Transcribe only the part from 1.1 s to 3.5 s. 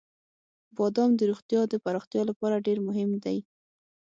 د روغتیا د پراختیا لپاره ډېر مهم دی.